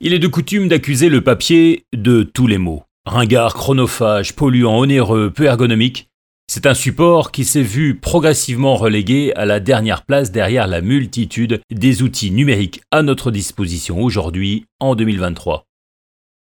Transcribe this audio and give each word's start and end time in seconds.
Il 0.00 0.14
est 0.14 0.20
de 0.20 0.28
coutume 0.28 0.68
d'accuser 0.68 1.08
le 1.08 1.22
papier 1.22 1.84
de 1.92 2.22
tous 2.22 2.46
les 2.46 2.58
maux. 2.58 2.84
Ringard, 3.04 3.54
chronophage, 3.54 4.36
polluant, 4.36 4.78
onéreux, 4.78 5.32
peu 5.32 5.46
ergonomique. 5.46 6.08
C'est 6.46 6.66
un 6.66 6.74
support 6.74 7.32
qui 7.32 7.44
s'est 7.44 7.64
vu 7.64 7.96
progressivement 7.98 8.76
relégué 8.76 9.34
à 9.34 9.44
la 9.44 9.58
dernière 9.58 10.04
place 10.04 10.30
derrière 10.30 10.68
la 10.68 10.82
multitude 10.82 11.60
des 11.72 12.02
outils 12.02 12.30
numériques 12.30 12.80
à 12.92 13.02
notre 13.02 13.32
disposition 13.32 14.00
aujourd'hui, 14.00 14.66
en 14.78 14.94
2023. 14.94 15.64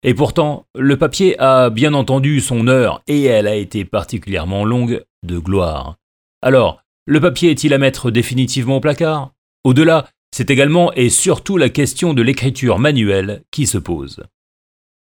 Et 0.02 0.16
pourtant, 0.16 0.66
le 0.74 0.98
papier 0.98 1.40
a 1.40 1.70
bien 1.70 1.94
entendu 1.94 2.42
son 2.42 2.68
heure, 2.68 3.04
et 3.06 3.22
elle 3.26 3.46
a 3.46 3.56
été 3.56 3.86
particulièrement 3.86 4.66
longue, 4.66 5.04
de 5.22 5.38
gloire. 5.38 5.98
Alors, 6.42 6.82
le 7.06 7.22
papier 7.22 7.52
est-il 7.52 7.76
à 7.76 7.78
mettre 7.78 8.10
définitivement 8.10 8.78
au 8.78 8.82
placard? 8.82 9.32
Au-delà, 9.64 10.08
c'est 10.34 10.50
également 10.50 10.92
et 10.94 11.10
surtout 11.10 11.58
la 11.58 11.70
question 11.70 12.16
de 12.16 12.24
l'écriture 12.24 12.80
manuelle 12.80 13.44
qui 13.52 13.68
se 13.68 13.78
pose. 13.78 14.24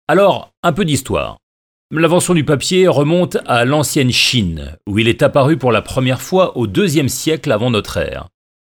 Alors, 0.10 0.52
un 0.62 0.74
peu 0.74 0.84
d'histoire. 0.84 1.38
L'invention 1.90 2.34
du 2.34 2.44
papier 2.44 2.90
remonte 2.90 3.38
à 3.46 3.64
l'ancienne 3.64 4.12
Chine, 4.12 4.76
où 4.88 5.00
il 5.00 5.08
est 5.08 5.24
apparu 5.24 5.56
pour 5.56 5.72
la 5.72 5.82
première 5.82 6.22
fois 6.22 6.58
au 6.58 6.68
deuxième 6.68 7.08
siècle 7.08 7.50
avant 7.54 7.72
notre 7.72 7.96
ère. 7.96 8.28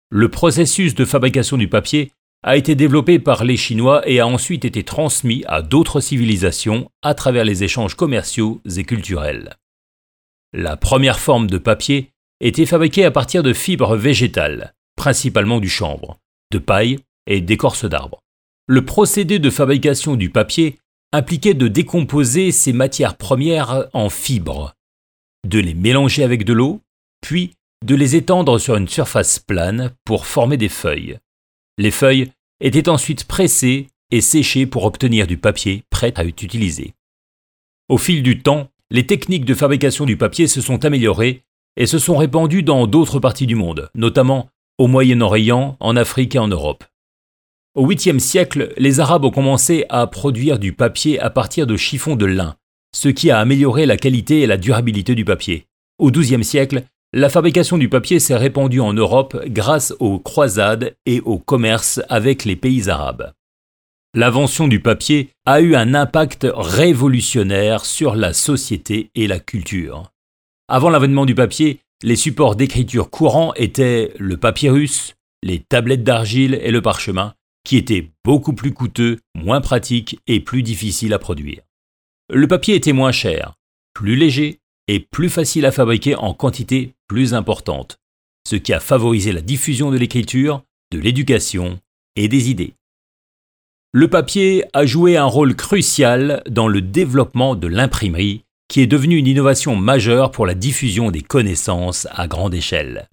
Le 0.10 0.30
processus 0.30 0.96
de 0.96 1.04
fabrication 1.04 1.58
du 1.58 1.68
papier 1.68 2.14
a 2.42 2.56
été 2.56 2.74
développé 2.74 3.20
par 3.20 3.44
les 3.44 3.58
Chinois 3.58 4.08
et 4.08 4.22
a 4.22 4.28
ensuite 4.28 4.64
été 4.64 4.84
transmis 4.84 5.44
à 5.48 5.62
d'autres 5.62 6.00
civilisations 6.00 6.90
à 7.02 7.16
travers 7.16 7.44
les 7.44 7.66
échanges 7.66 7.96
commerciaux 7.96 8.62
et 8.78 8.86
culturels. 8.86 9.58
La 10.54 10.78
première 10.78 11.20
forme 11.20 11.48
de 11.48 11.58
papier 11.58 12.12
était 12.40 12.66
fabriquée 12.66 13.04
à 13.04 13.12
partir 13.12 13.44
de 13.44 13.52
fibres 13.52 13.98
végétales, 13.98 14.74
principalement 14.96 15.60
du 15.60 15.68
chanvre, 15.68 16.18
de 16.52 16.58
paille 16.58 17.00
et 17.28 17.42
d'écorce 17.42 17.86
d'arbres. 17.86 18.22
Le 18.68 18.84
procédé 18.84 19.40
de 19.40 19.50
fabrication 19.50 20.16
du 20.16 20.30
papier 20.30 20.80
impliquait 21.12 21.54
de 21.54 21.68
décomposer 21.68 22.52
ces 22.52 22.74
matières 22.74 23.18
premières 23.18 23.88
en 23.94 24.10
fibres, 24.10 24.74
de 25.48 25.60
les 25.60 25.74
mélanger 25.74 26.24
avec 26.24 26.44
de 26.44 26.54
l'eau, 26.54 26.82
puis 27.22 27.54
de 27.86 27.96
les 27.96 28.16
étendre 28.16 28.60
sur 28.60 28.76
une 28.76 28.88
surface 28.88 29.40
plane 29.40 29.92
pour 30.06 30.26
former 30.26 30.58
des 30.58 30.70
feuilles. 30.70 31.20
Les 31.78 31.92
feuilles 31.92 32.32
étaient 32.60 32.90
ensuite 32.90 33.26
pressées 33.26 33.88
et 34.12 34.22
séchées 34.22 34.66
pour 34.66 34.86
obtenir 34.86 35.28
du 35.28 35.38
papier 35.38 35.84
prêt 35.90 36.14
à 36.16 36.26
être 36.26 36.44
utilisé. 36.44 36.94
Au 37.90 37.98
fil 37.98 38.24
du 38.24 38.42
temps, 38.42 38.70
les 38.90 39.06
techniques 39.06 39.46
de 39.46 39.54
fabrication 39.54 40.06
du 40.06 40.18
papier 40.18 40.48
se 40.48 40.62
sont 40.62 40.86
améliorées 40.86 41.44
et 41.78 41.86
se 41.86 42.00
sont 42.00 42.18
répandues 42.18 42.64
dans 42.64 42.88
d'autres 42.88 43.20
parties 43.20 43.48
du 43.48 43.56
monde, 43.56 43.90
notamment 43.94 44.50
au 44.78 44.88
Moyen-Orient, 44.88 45.78
en 45.80 45.96
Afrique 45.96 46.36
et 46.36 46.40
en 46.40 46.48
Europe. 46.48 46.84
Au 47.76 47.88
8e 47.88 48.20
siècle, 48.20 48.74
les 48.78 49.00
Arabes 49.00 49.26
ont 49.26 49.32
commencé 49.32 49.86
à 49.90 50.08
produire 50.08 50.60
du 50.60 50.74
papier 50.74 51.20
à 51.20 51.30
partir 51.30 51.68
de 51.68 51.76
chiffons 51.76 52.16
de 52.16 52.26
lin, 52.26 52.56
ce 52.96 53.10
qui 53.10 53.32
a 53.32 53.40
amélioré 53.40 53.86
la 53.86 53.98
qualité 53.98 54.42
et 54.42 54.48
la 54.48 54.58
durabilité 54.58 55.16
du 55.16 55.26
papier. 55.26 55.66
Au 56.00 56.12
XIIe 56.12 56.44
siècle, 56.44 56.84
la 57.14 57.30
fabrication 57.30 57.78
du 57.78 57.88
papier 57.88 58.20
s'est 58.20 58.36
répandue 58.36 58.82
en 58.82 58.94
Europe 58.94 59.38
grâce 59.48 59.94
aux 60.00 60.20
croisades 60.20 60.96
et 61.06 61.22
au 61.22 61.38
commerce 61.38 62.02
avec 62.10 62.44
les 62.44 62.56
pays 62.56 62.90
arabes. 62.90 63.32
L'invention 64.14 64.68
du 64.68 64.82
papier 64.82 65.30
a 65.46 65.60
eu 65.62 65.76
un 65.76 65.94
impact 65.94 66.48
révolutionnaire 66.54 67.86
sur 67.86 68.16
la 68.16 68.34
société 68.34 69.12
et 69.16 69.28
la 69.28 69.40
culture. 69.40 70.12
Avant 70.68 70.90
l'avènement 70.90 71.26
du 71.26 71.36
papier, 71.36 71.80
les 72.06 72.16
supports 72.16 72.56
d'écriture 72.56 73.10
courants 73.10 73.52
étaient 73.56 74.14
le 74.20 74.38
papyrus, 74.38 75.16
les 75.42 75.60
tablettes 75.60 76.04
d'argile 76.04 76.60
et 76.62 76.70
le 76.70 76.80
parchemin, 76.80 77.34
qui 77.66 77.78
étaient 77.78 78.12
beaucoup 78.24 78.54
plus 78.54 78.74
coûteux, 78.74 79.18
moins 79.34 79.60
pratiques 79.60 80.20
et 80.28 80.40
plus 80.40 80.62
difficiles 80.62 81.16
à 81.16 81.20
produire. 81.20 81.64
Le 82.32 82.48
papier 82.48 82.76
était 82.76 82.94
moins 82.94 83.12
cher, 83.12 83.56
plus 83.96 84.16
léger 84.16 84.60
et 84.88 85.00
plus 85.00 85.30
facile 85.30 85.66
à 85.66 85.72
fabriquer 85.72 86.14
en 86.16 86.36
quantité 86.36 86.94
plus 87.08 87.34
importante, 87.34 87.98
ce 88.48 88.56
qui 88.56 88.72
a 88.72 88.80
favorisé 88.80 89.32
la 89.32 89.42
diffusion 89.42 89.90
de 89.90 89.98
l'écriture, 89.98 90.62
de 90.92 91.00
l'éducation 91.00 91.80
et 92.16 92.28
des 92.28 92.52
idées. 92.52 92.76
Le 93.94 94.08
papier 94.12 94.64
a 94.74 94.86
joué 94.86 95.18
un 95.18 95.26
rôle 95.26 95.56
crucial 95.56 96.44
dans 96.48 96.68
le 96.68 96.82
développement 96.82 97.56
de 97.56 97.66
l'imprimerie 97.66 98.44
qui 98.68 98.82
est 98.82 98.88
devenue 98.88 99.18
une 99.18 99.28
innovation 99.28 99.76
majeure 99.76 100.32
pour 100.32 100.46
la 100.46 100.54
diffusion 100.54 101.12
des 101.12 101.22
connaissances 101.22 102.08
à 102.12 102.28
grande 102.28 102.54
échelle. 102.54 103.08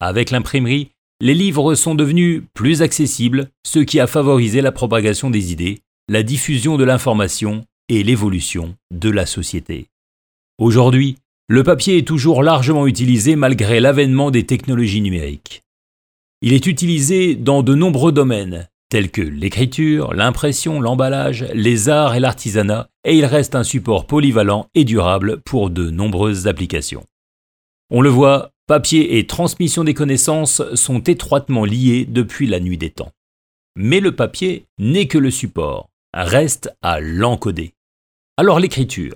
Avec 0.00 0.30
l'imprimerie, 0.30 0.90
les 1.20 1.34
livres 1.34 1.74
sont 1.74 1.94
devenus 1.94 2.42
plus 2.52 2.82
accessibles, 2.82 3.48
ce 3.64 3.78
qui 3.78 4.00
a 4.00 4.06
favorisé 4.06 4.60
la 4.60 4.72
propagation 4.72 5.30
des 5.30 5.52
idées, 5.52 5.78
la 6.08 6.22
diffusion 6.22 6.76
de 6.76 6.84
l'information 6.84 7.64
et 7.88 8.02
l'évolution 8.02 8.74
de 8.90 9.08
la 9.08 9.26
société. 9.26 9.86
Aujourd'hui, 10.58 11.16
le 11.48 11.62
papier 11.62 11.98
est 11.98 12.06
toujours 12.06 12.42
largement 12.42 12.86
utilisé 12.86 13.36
malgré 13.36 13.78
l'avènement 13.78 14.30
des 14.30 14.46
technologies 14.46 15.00
numériques. 15.00 15.62
Il 16.40 16.52
est 16.52 16.66
utilisé 16.66 17.36
dans 17.36 17.62
de 17.62 17.74
nombreux 17.74 18.10
domaines, 18.10 18.68
tels 18.92 19.10
que 19.10 19.22
l'écriture, 19.22 20.12
l'impression, 20.12 20.78
l'emballage, 20.78 21.46
les 21.54 21.88
arts 21.88 22.14
et 22.14 22.20
l'artisanat, 22.20 22.90
et 23.06 23.16
il 23.16 23.24
reste 23.24 23.54
un 23.54 23.64
support 23.64 24.06
polyvalent 24.06 24.68
et 24.74 24.84
durable 24.84 25.40
pour 25.40 25.70
de 25.70 25.88
nombreuses 25.88 26.46
applications. 26.46 27.06
On 27.88 28.02
le 28.02 28.10
voit, 28.10 28.50
papier 28.66 29.16
et 29.16 29.26
transmission 29.26 29.82
des 29.82 29.94
connaissances 29.94 30.62
sont 30.74 30.98
étroitement 31.04 31.64
liés 31.64 32.04
depuis 32.04 32.46
la 32.46 32.60
nuit 32.60 32.76
des 32.76 32.90
temps. 32.90 33.12
Mais 33.76 33.98
le 33.98 34.14
papier 34.14 34.66
n'est 34.78 35.08
que 35.08 35.16
le 35.16 35.30
support, 35.30 35.88
reste 36.12 36.70
à 36.82 37.00
l'encoder. 37.00 37.72
Alors 38.36 38.60
l'écriture. 38.60 39.14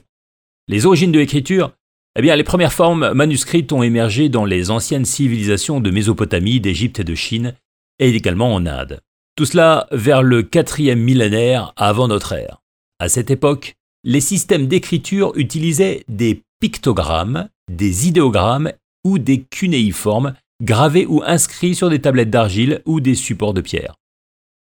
Les 0.68 0.86
origines 0.86 1.12
de 1.12 1.18
l'écriture 1.18 1.72
eh 2.18 2.22
bien, 2.22 2.34
les 2.34 2.44
premières 2.44 2.72
formes 2.72 3.12
manuscrites 3.12 3.74
ont 3.74 3.82
émergé 3.82 4.30
dans 4.30 4.46
les 4.46 4.70
anciennes 4.70 5.04
civilisations 5.04 5.80
de 5.80 5.90
Mésopotamie, 5.90 6.60
d'Égypte 6.60 7.00
et 7.00 7.04
de 7.04 7.14
Chine, 7.14 7.54
et 7.98 8.08
également 8.08 8.54
en 8.54 8.64
Inde. 8.64 9.02
Tout 9.36 9.44
cela 9.44 9.86
vers 9.92 10.22
le 10.22 10.42
quatrième 10.42 11.00
millénaire 11.00 11.74
avant 11.76 12.08
notre 12.08 12.32
ère. 12.32 12.62
À 12.98 13.10
cette 13.10 13.30
époque, 13.30 13.76
les 14.02 14.22
systèmes 14.22 14.66
d'écriture 14.66 15.32
utilisaient 15.36 16.04
des 16.08 16.42
pictogrammes, 16.58 17.50
des 17.70 18.08
idéogrammes 18.08 18.72
ou 19.04 19.18
des 19.18 19.42
cunéiformes 19.42 20.32
gravés 20.62 21.04
ou 21.04 21.22
inscrits 21.22 21.74
sur 21.74 21.90
des 21.90 22.00
tablettes 22.00 22.30
d'argile 22.30 22.80
ou 22.86 23.00
des 23.00 23.14
supports 23.14 23.52
de 23.52 23.60
pierre. 23.60 23.96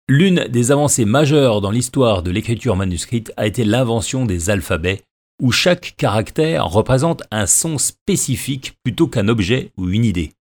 L'une 0.07 0.47
des 0.47 0.72
avancées 0.72 1.06
majeures 1.06 1.62
dans 1.62 1.72
l'histoire 1.72 2.22
de 2.22 2.30
l'écriture 2.30 2.75
manuscrite 2.75 3.34
a 3.38 3.47
été 3.47 3.63
l'invention 3.63 4.28
des 4.28 4.51
alphabets, 4.51 5.01
où 5.41 5.51
chaque 5.51 5.96
caractère 5.97 6.68
représente 6.68 7.24
un 7.31 7.47
son 7.47 7.80
spécifique 7.80 8.74
plutôt 8.84 9.07
qu'un 9.07 9.30
objet 9.30 9.72
ou 9.78 9.90
une 9.90 10.06
idée. 10.06 10.34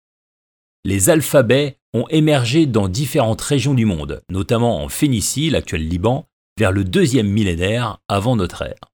Les 0.83 1.09
alphabets 1.09 1.77
émergé 2.09 2.65
dans 2.65 2.87
différentes 2.87 3.41
régions 3.41 3.73
du 3.73 3.85
monde, 3.85 4.21
notamment 4.29 4.83
en 4.83 4.89
Phénicie, 4.89 5.49
l'actuel 5.49 5.87
Liban, 5.87 6.27
vers 6.57 6.71
le 6.71 6.83
deuxième 6.83 7.27
millénaire 7.27 7.99
avant 8.07 8.35
notre 8.35 8.61
ère. 8.63 8.91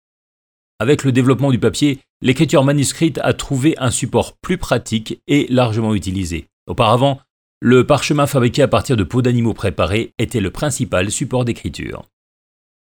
Avec 0.80 1.04
le 1.04 1.12
développement 1.12 1.52
du 1.52 1.60
papier, 1.60 2.00
l'écriture 2.22 2.64
manuscrite 2.64 3.20
a 3.24 3.34
trouvé 3.34 3.76
un 3.78 3.92
support 3.92 4.38
plus 4.38 4.58
pratique 4.58 5.22
et 5.28 5.48
largement 5.50 5.96
utilisé. 5.96 6.48
Auparavant, 6.68 7.20
le 7.62 7.86
parchemin 7.86 8.28
fabriqué 8.28 8.62
à 8.62 8.68
partir 8.68 8.98
de 8.98 9.04
peaux 9.04 9.22
d'animaux 9.22 9.54
préparés 9.54 10.14
était 10.20 10.42
le 10.42 10.52
principal 10.52 11.10
support 11.12 11.46
d'écriture. 11.46 12.04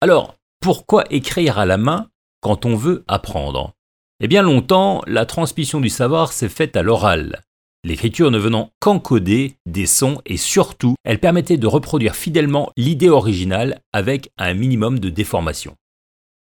Alors, 0.00 0.36
pourquoi 0.60 1.04
écrire 1.10 1.58
à 1.58 1.66
la 1.66 1.76
main 1.76 2.08
quand 2.40 2.64
on 2.64 2.76
veut 2.76 3.04
apprendre? 3.08 3.74
Eh 4.20 4.28
bien 4.28 4.42
longtemps, 4.42 5.02
la 5.06 5.26
transmission 5.26 5.80
du 5.80 5.88
savoir 5.88 6.32
s'est 6.32 6.48
faite 6.48 6.76
à 6.76 6.82
l'oral 6.82 7.42
l'écriture 7.84 8.30
ne 8.30 8.38
venant 8.38 8.70
qu'encoder 8.80 9.56
des 9.66 9.86
sons 9.86 10.20
et 10.26 10.36
surtout, 10.36 10.94
elle 11.04 11.20
permettait 11.20 11.56
de 11.56 11.66
reproduire 11.66 12.16
fidèlement 12.16 12.72
l'idée 12.76 13.08
originale 13.08 13.80
avec 13.92 14.30
un 14.38 14.54
minimum 14.54 14.98
de 14.98 15.10
déformation. 15.10 15.76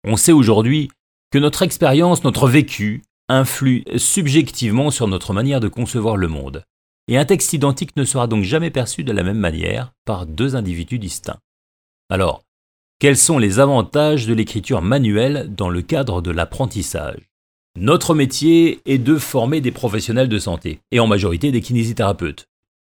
On 0.05 0.17
sait 0.17 0.31
aujourd'hui 0.31 0.89
que 1.31 1.39
notre 1.39 1.61
expérience, 1.61 2.23
notre 2.23 2.47
vécu, 2.47 3.01
influe 3.29 3.83
subjectivement 3.97 4.91
sur 4.91 5.07
notre 5.07 5.33
manière 5.33 5.59
de 5.59 5.67
concevoir 5.67 6.17
le 6.17 6.27
monde. 6.27 6.63
Et 7.07 7.17
un 7.17 7.25
texte 7.25 7.53
identique 7.53 7.95
ne 7.97 8.05
sera 8.05 8.27
donc 8.27 8.43
jamais 8.43 8.69
perçu 8.69 9.03
de 9.03 9.11
la 9.11 9.23
même 9.23 9.37
manière 9.37 9.93
par 10.05 10.25
deux 10.25 10.55
individus 10.55 10.99
distincts. 10.99 11.39
Alors, 12.09 12.43
quels 12.99 13.17
sont 13.17 13.37
les 13.37 13.59
avantages 13.59 14.27
de 14.27 14.33
l'écriture 14.33 14.81
manuelle 14.81 15.53
dans 15.53 15.69
le 15.69 15.81
cadre 15.81 16.21
de 16.21 16.31
l'apprentissage? 16.31 17.32
Notre 17.75 18.13
métier 18.13 18.81
est 18.85 18.99
de 18.99 19.17
former 19.17 19.59
des 19.59 19.71
professionnels 19.71 20.29
de 20.29 20.39
santé, 20.39 20.79
et 20.91 20.99
en 20.99 21.07
majorité 21.07 21.51
des 21.51 21.61
kinésithérapeutes. 21.61 22.47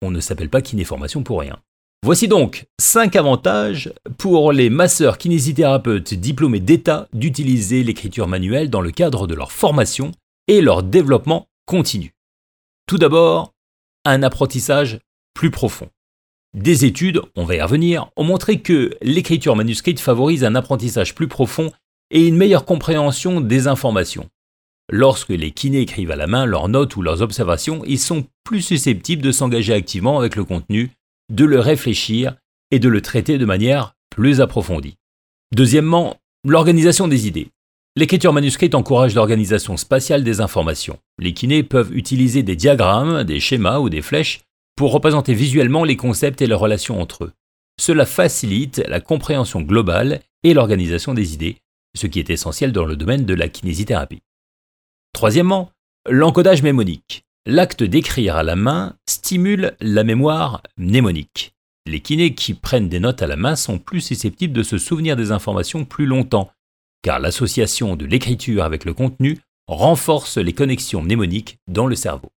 On 0.02 0.10
ne 0.10 0.20
s'appelle 0.20 0.50
pas 0.50 0.60
kinéformation 0.60 1.22
pour 1.22 1.40
rien. 1.40 1.58
Voici 2.04 2.28
donc 2.28 2.66
5 2.78 3.16
avantages 3.16 3.92
pour 4.18 4.52
les 4.52 4.70
masseurs 4.70 5.18
kinésithérapeutes 5.18 6.14
diplômés 6.14 6.60
d'État 6.60 7.08
d'utiliser 7.12 7.82
l'écriture 7.82 8.28
manuelle 8.28 8.70
dans 8.70 8.82
le 8.82 8.90
cadre 8.90 9.26
de 9.26 9.34
leur 9.34 9.50
formation 9.50 10.12
et 10.46 10.60
leur 10.60 10.82
développement 10.82 11.48
continu. 11.64 12.14
Tout 12.86 12.98
d'abord, 12.98 13.54
un 14.04 14.22
apprentissage 14.22 15.00
plus 15.34 15.50
profond. 15.50 15.88
Des 16.54 16.84
études, 16.84 17.22
on 17.34 17.44
va 17.44 17.56
y 17.56 17.60
revenir, 17.60 18.10
ont 18.16 18.24
montré 18.24 18.60
que 18.60 18.94
l'écriture 19.02 19.56
manuscrite 19.56 20.00
favorise 20.00 20.44
un 20.44 20.54
apprentissage 20.54 21.14
plus 21.14 21.28
profond 21.28 21.72
et 22.10 22.26
une 22.26 22.36
meilleure 22.36 22.66
compréhension 22.66 23.40
des 23.40 23.66
informations. 23.66 24.28
Lorsque 24.90 25.30
les 25.30 25.50
kinés 25.50 25.80
écrivent 25.80 26.12
à 26.12 26.16
la 26.16 26.28
main 26.28 26.46
leurs 26.46 26.68
notes 26.68 26.94
ou 26.96 27.02
leurs 27.02 27.20
observations, 27.20 27.82
ils 27.86 27.98
sont 27.98 28.26
plus 28.44 28.62
susceptibles 28.62 29.22
de 29.22 29.32
s'engager 29.32 29.72
activement 29.72 30.18
avec 30.18 30.36
le 30.36 30.44
contenu, 30.44 30.92
de 31.32 31.44
le 31.44 31.58
réfléchir 31.58 32.36
et 32.70 32.78
de 32.78 32.88
le 32.88 33.00
traiter 33.00 33.36
de 33.38 33.44
manière 33.44 33.94
plus 34.10 34.40
approfondie. 34.40 34.96
Deuxièmement, 35.52 36.16
l'organisation 36.44 37.08
des 37.08 37.26
idées. 37.26 37.48
L'écriture 37.96 38.32
manuscrite 38.32 38.74
encourage 38.74 39.14
l'organisation 39.14 39.76
spatiale 39.76 40.22
des 40.22 40.40
informations. 40.40 40.98
Les 41.18 41.32
kinés 41.32 41.62
peuvent 41.62 41.96
utiliser 41.96 42.42
des 42.42 42.54
diagrammes, 42.54 43.24
des 43.24 43.40
schémas 43.40 43.78
ou 43.78 43.88
des 43.88 44.02
flèches 44.02 44.42
pour 44.76 44.92
représenter 44.92 45.34
visuellement 45.34 45.82
les 45.82 45.96
concepts 45.96 46.42
et 46.42 46.46
leurs 46.46 46.60
relations 46.60 47.00
entre 47.00 47.24
eux. 47.24 47.32
Cela 47.80 48.06
facilite 48.06 48.82
la 48.86 49.00
compréhension 49.00 49.62
globale 49.62 50.20
et 50.44 50.54
l'organisation 50.54 51.14
des 51.14 51.34
idées, 51.34 51.56
ce 51.96 52.06
qui 52.06 52.18
est 52.18 52.30
essentiel 52.30 52.72
dans 52.72 52.84
le 52.84 52.96
domaine 52.96 53.24
de 53.24 53.34
la 53.34 53.48
kinésithérapie. 53.48 54.22
Troisièmement, 55.16 55.70
l'encodage 56.06 56.62
mémonique. 56.62 57.24
L'acte 57.46 57.82
d'écrire 57.82 58.36
à 58.36 58.42
la 58.42 58.54
main 58.54 58.96
stimule 59.08 59.74
la 59.80 60.04
mémoire 60.04 60.62
mnémonique. 60.76 61.54
Les 61.86 62.00
kinés 62.00 62.34
qui 62.34 62.52
prennent 62.52 62.90
des 62.90 63.00
notes 63.00 63.22
à 63.22 63.26
la 63.26 63.36
main 63.36 63.56
sont 63.56 63.78
plus 63.78 64.02
susceptibles 64.02 64.52
de 64.52 64.62
se 64.62 64.76
souvenir 64.76 65.16
des 65.16 65.32
informations 65.32 65.86
plus 65.86 66.04
longtemps, 66.04 66.50
car 67.00 67.18
l'association 67.18 67.96
de 67.96 68.04
l'écriture 68.04 68.62
avec 68.62 68.84
le 68.84 68.92
contenu 68.92 69.38
renforce 69.68 70.36
les 70.36 70.52
connexions 70.52 71.00
mnémoniques 71.00 71.56
dans 71.66 71.86
le 71.86 71.96
cerveau. 71.96 72.28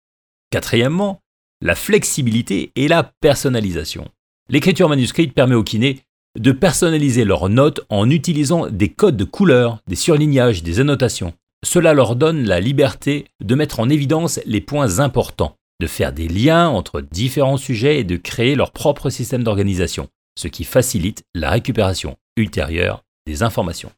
Quatrièmement, 0.52 1.18
la 1.60 1.74
flexibilité 1.74 2.70
et 2.76 2.86
la 2.86 3.02
personnalisation. 3.02 4.08
L'écriture 4.50 4.88
manuscrite 4.88 5.34
permet 5.34 5.56
aux 5.56 5.64
kinés 5.64 6.02
de 6.38 6.52
personnaliser 6.52 7.24
leurs 7.24 7.48
notes 7.48 7.80
en 7.88 8.08
utilisant 8.08 8.68
des 8.68 8.88
codes 8.88 9.16
de 9.16 9.24
couleurs, 9.24 9.80
des 9.88 9.96
surlignages, 9.96 10.62
des 10.62 10.78
annotations. 10.78 11.34
Cela 11.64 11.92
leur 11.92 12.16
donne 12.16 12.44
la 12.44 12.60
liberté 12.60 13.26
de 13.42 13.54
mettre 13.54 13.80
en 13.80 13.88
évidence 13.88 14.40
les 14.46 14.60
points 14.60 15.00
importants, 15.00 15.56
de 15.80 15.86
faire 15.86 16.12
des 16.12 16.28
liens 16.28 16.68
entre 16.68 17.00
différents 17.00 17.56
sujets 17.56 18.00
et 18.00 18.04
de 18.04 18.16
créer 18.16 18.54
leur 18.54 18.72
propre 18.72 19.10
système 19.10 19.44
d'organisation, 19.44 20.08
ce 20.38 20.48
qui 20.48 20.64
facilite 20.64 21.24
la 21.34 21.50
récupération 21.50 22.16
ultérieure 22.36 23.04
des 23.26 23.42
informations. 23.42 23.92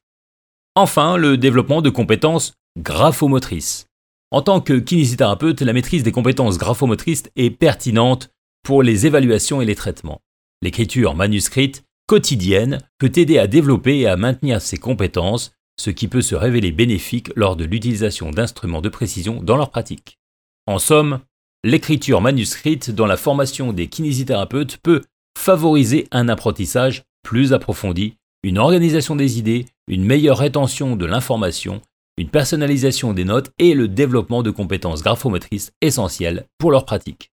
Enfin, 0.74 1.16
le 1.16 1.36
développement 1.36 1.82
de 1.82 1.90
compétences 1.90 2.54
graphomotrices. 2.78 3.86
En 4.30 4.42
tant 4.42 4.60
que 4.60 4.78
kinésithérapeute, 4.78 5.60
la 5.60 5.72
maîtrise 5.72 6.02
des 6.02 6.12
compétences 6.12 6.56
graphomotrices 6.56 7.24
est 7.36 7.50
pertinente 7.50 8.30
pour 8.62 8.82
les 8.82 9.06
évaluations 9.06 9.60
et 9.60 9.64
les 9.64 9.74
traitements. 9.74 10.20
L'écriture 10.62 11.14
manuscrite 11.14 11.84
quotidienne 12.06 12.78
peut 12.98 13.12
aider 13.16 13.38
à 13.38 13.46
développer 13.46 14.00
et 14.00 14.06
à 14.06 14.16
maintenir 14.16 14.60
ces 14.60 14.76
compétences, 14.76 15.52
ce 15.76 15.90
qui 15.90 16.08
peut 16.08 16.22
se 16.22 16.34
révéler 16.34 16.72
bénéfique 16.72 17.30
lors 17.36 17.56
de 17.56 17.64
l'utilisation 17.64 18.30
d'instruments 18.30 18.82
de 18.82 18.88
précision 18.88 19.42
dans 19.42 19.56
leur 19.56 19.70
pratique. 19.70 20.18
En 20.66 20.78
somme, 20.78 21.20
l'écriture 21.64 22.20
manuscrite 22.20 22.90
dans 22.90 23.06
la 23.06 23.16
formation 23.16 23.72
des 23.72 23.88
kinésithérapeutes 23.88 24.78
peut 24.78 25.02
favoriser 25.38 26.06
un 26.10 26.28
apprentissage 26.28 27.04
plus 27.22 27.52
approfondi, 27.52 28.16
une 28.42 28.58
organisation 28.58 29.16
des 29.16 29.38
idées, 29.38 29.66
une 29.86 30.04
meilleure 30.04 30.38
rétention 30.38 30.96
de 30.96 31.06
l'information 31.06 31.80
une 32.20 32.28
personnalisation 32.28 33.14
des 33.14 33.24
notes 33.24 33.50
et 33.58 33.72
le 33.72 33.88
développement 33.88 34.42
de 34.42 34.50
compétences 34.50 35.02
graphomotrices 35.02 35.72
essentielles 35.80 36.46
pour 36.58 36.70
leur 36.70 36.84
pratique. 36.84 37.32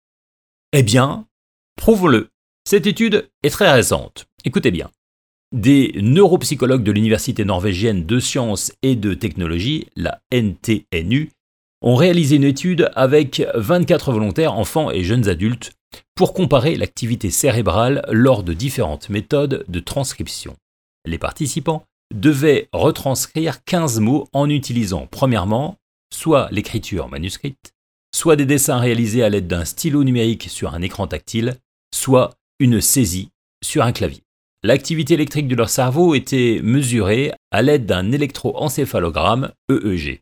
Eh 0.71 0.81
bien, 0.81 1.27
prouvons-le. 1.75 2.29
Cette 2.65 2.87
étude 2.87 3.29
est 3.43 3.49
très 3.49 3.69
récente. 3.69 4.27
Écoutez 4.45 4.71
bien. 4.71 4.89
Des 5.55 5.93
neuropsychologues 6.01 6.83
de 6.83 6.91
l'Université 6.91 7.45
norvégienne 7.45 8.05
de 8.05 8.19
sciences 8.19 8.73
et 8.81 8.97
de 8.97 9.13
technologie, 9.13 9.87
la 9.95 10.19
NTNU, 10.33 11.31
ont 11.81 11.95
réalisé 11.95 12.35
une 12.35 12.43
étude 12.43 12.91
avec 12.95 13.41
24 13.55 14.11
volontaires, 14.11 14.55
enfants 14.55 14.91
et 14.91 15.05
jeunes 15.05 15.29
adultes, 15.29 15.71
pour 16.15 16.33
comparer 16.33 16.75
l'activité 16.75 17.29
cérébrale 17.29 18.03
lors 18.11 18.43
de 18.43 18.51
différentes 18.51 19.09
méthodes 19.09 19.63
de 19.69 19.79
transcription. 19.79 20.57
Les 21.05 21.17
participants 21.17 21.85
devait 22.13 22.67
retranscrire 22.73 23.63
15 23.63 24.01
mots 24.01 24.27
en 24.33 24.49
utilisant 24.49 25.07
premièrement 25.09 25.77
soit 26.13 26.49
l'écriture 26.51 27.07
manuscrite, 27.07 27.71
soit 28.13 28.35
des 28.35 28.45
dessins 28.45 28.79
réalisés 28.79 29.23
à 29.23 29.29
l'aide 29.29 29.47
d'un 29.47 29.63
stylo 29.63 30.03
numérique 30.03 30.49
sur 30.49 30.73
un 30.73 30.81
écran 30.81 31.07
tactile, 31.07 31.55
soit 31.93 32.33
une 32.59 32.81
saisie 32.81 33.29
sur 33.63 33.83
un 33.83 33.93
clavier. 33.93 34.26
L'activité 34.63 35.13
électrique 35.13 35.47
de 35.47 35.55
leur 35.55 35.69
cerveau 35.69 36.15
était 36.15 36.59
mesurée 36.63 37.31
à 37.51 37.61
l'aide 37.61 37.85
d'un 37.85 38.11
électroencéphalogramme 38.11 39.51
EEG. 39.69 40.21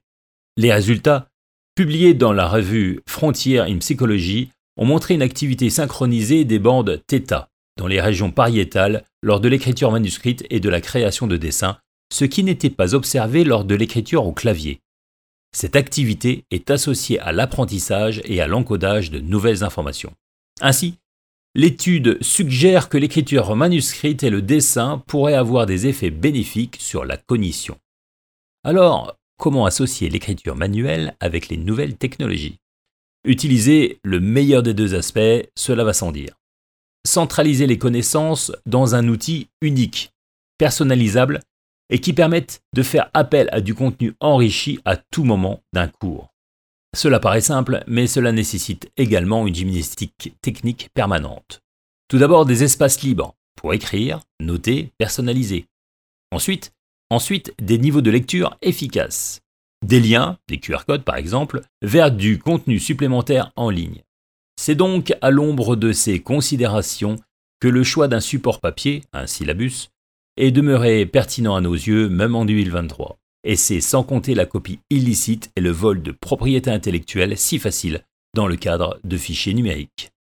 Les 0.58 0.74
résultats, 0.74 1.30
publiés 1.76 2.14
dans 2.14 2.34
la 2.34 2.48
revue 2.48 3.00
Frontier 3.08 3.60
in 3.60 3.78
Psychology, 3.78 4.50
ont 4.78 4.86
montré 4.86 5.14
une 5.14 5.22
activité 5.22 5.70
synchronisée 5.70 6.44
des 6.44 6.60
bandes 6.60 7.02
θ 7.10 7.48
dans 7.78 7.88
les 7.88 8.02
régions 8.02 8.32
pariétales 8.32 9.04
lors 9.22 9.40
de 9.40 9.50
l'écriture 9.50 9.92
manuscrite 9.92 10.46
et 10.50 10.60
de 10.60 10.70
la 10.70 10.81
création 10.81 11.28
de 11.28 11.38
dessins, 11.38 11.78
ce 12.14 12.26
qui 12.26 12.44
n'était 12.44 12.70
pas 12.70 12.94
observé 12.94 13.44
lors 13.44 13.66
de 13.66 13.76
l'écriture 13.76 14.26
au 14.26 14.31
clavier. 14.31 14.81
Cette 15.54 15.76
activité 15.78 16.44
est 16.52 16.70
associée 16.70 17.20
à 17.20 17.31
l'apprentissage 17.31 18.22
et 18.26 18.42
à 18.42 18.48
l'encodage 18.48 19.12
de 19.12 19.20
nouvelles 19.20 19.64
informations. 19.64 20.14
Ainsi, 20.62 20.96
l'étude 21.56 22.22
suggère 22.22 22.90
que 22.90 22.98
l'écriture 22.98 23.56
manuscrite 23.56 24.24
et 24.24 24.30
le 24.30 24.42
dessin 24.42 25.04
pourraient 25.07 25.34
avoir 25.34 25.66
des 25.66 25.88
effets 25.88 26.12
bénéfiques 26.12 26.78
sur 26.80 27.06
la 27.06 27.18
cognition. 27.18 27.78
Alors, 28.63 29.16
comment 29.38 29.66
associer 29.66 30.10
l'écriture 30.10 30.56
manuelle 30.56 31.16
avec 31.19 31.50
les 31.50 31.57
nouvelles 31.57 31.96
technologies? 31.96 32.60
Utiliser 33.24 34.00
le 34.04 34.19
meilleur 34.19 34.62
des 34.62 34.74
deux 34.74 34.94
aspects, 34.94 35.50
cela 35.56 35.84
va 35.84 35.94
sans 35.94 36.12
dire 36.12 36.36
centraliser 37.06 37.68
les 37.68 37.78
connaissances 37.78 38.52
dans 38.66 38.96
un 38.96 39.07
outil 39.07 39.48
unique, 39.62 40.12
personnalisable 40.57 41.40
et 41.90 42.00
qui 42.00 42.13
permette 42.13 42.62
de 42.74 42.84
faire 42.84 43.10
appel 43.13 43.48
à 43.52 43.62
du 43.62 43.75
contenu 43.75 44.13
enrichi 44.19 44.80
à 44.86 44.98
tout 44.98 45.24
moment 45.24 45.62
d'un 45.72 45.88
cours. 45.88 46.35
Cela 46.95 47.19
paraît 47.19 47.42
simple, 47.42 47.83
mais 47.88 48.07
cela 48.07 48.31
nécessite 48.31 48.89
également 48.95 49.45
une 49.45 49.53
gymnastique 49.53 50.33
technique 50.42 50.89
permanente. 50.94 51.59
Tout 52.07 52.18
d'abord 52.18 52.45
des 52.45 52.63
espaces 52.63 53.01
libres 53.01 53.36
pour 53.57 53.74
écrire, 53.74 54.21
noter, 54.39 54.94
personnaliser. 54.97 55.65
Ensuite, 56.31 56.71
ensuite 57.09 57.53
des 57.62 57.77
niveaux 57.77 58.01
de 58.01 58.12
lecture 58.12 58.57
efficaces. 58.61 59.42
Des 59.85 59.99
liens, 59.99 60.37
des 60.47 60.57
QR 60.57 60.85
codes 60.87 61.04
par 61.04 61.18
exemple, 61.18 61.61
vers 61.81 62.11
du 62.11 62.40
contenu 62.40 62.80
supplémentaire 62.80 63.52
en 63.57 63.69
ligne. 63.69 64.02
C'est 64.56 64.75
donc 64.75 65.14
à 65.21 65.31
l'ombre 65.31 65.75
de 65.75 65.92
ces 65.92 66.21
considérations 66.21 67.18
que 67.59 67.68
le 67.68 67.83
choix 67.83 68.07
d'un 68.07 68.21
support 68.21 68.61
papier, 68.61 69.04
un 69.11 69.28
syllabus, 69.28 69.90
est 70.37 70.52
demeuré 70.52 71.06
pertinent 71.06 71.56
à 71.56 71.61
nos 71.61 71.73
yeux 71.73 72.07
même 72.07 72.35
en 72.35 72.45
2023. 72.45 73.18
Et 73.47 73.56
c'est 73.56 73.80
sans 73.80 74.04
compter 74.04 74.33
la 74.33 74.47
copie 74.47 74.80
illicite 74.90 75.52
et 75.56 75.61
le 75.61 75.69
vol 75.69 76.02
de 76.02 76.11
propriété 76.11 76.71
intellectuelle 76.71 77.37
si 77.37 77.59
facile 77.59 78.04
dans 78.35 78.47
le 78.47 78.56
cadre 78.56 78.99
de 79.04 79.18
fichiers 79.18 79.54
numériques. 79.54 80.09